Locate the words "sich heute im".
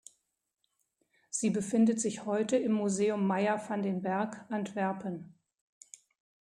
2.01-2.71